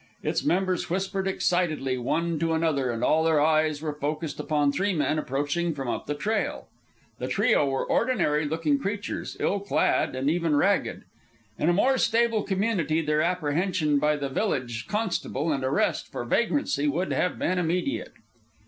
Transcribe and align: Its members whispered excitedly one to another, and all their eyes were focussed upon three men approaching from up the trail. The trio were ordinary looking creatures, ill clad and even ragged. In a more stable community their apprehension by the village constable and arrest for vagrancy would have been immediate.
Its 0.23 0.43
members 0.43 0.89
whispered 0.89 1.27
excitedly 1.27 1.95
one 1.95 2.39
to 2.39 2.53
another, 2.53 2.89
and 2.89 3.03
all 3.03 3.23
their 3.23 3.39
eyes 3.39 3.83
were 3.83 3.93
focussed 3.93 4.39
upon 4.39 4.71
three 4.71 4.93
men 4.93 5.19
approaching 5.19 5.75
from 5.75 5.87
up 5.87 6.07
the 6.07 6.15
trail. 6.15 6.67
The 7.19 7.27
trio 7.27 7.69
were 7.69 7.85
ordinary 7.85 8.45
looking 8.45 8.79
creatures, 8.79 9.37
ill 9.39 9.59
clad 9.59 10.15
and 10.15 10.27
even 10.27 10.55
ragged. 10.55 11.03
In 11.59 11.69
a 11.69 11.73
more 11.73 11.99
stable 11.99 12.41
community 12.41 13.01
their 13.01 13.21
apprehension 13.21 13.99
by 13.99 14.15
the 14.15 14.27
village 14.29 14.87
constable 14.87 15.51
and 15.53 15.63
arrest 15.63 16.11
for 16.11 16.25
vagrancy 16.25 16.87
would 16.87 17.13
have 17.13 17.37
been 17.37 17.59
immediate. 17.59 18.13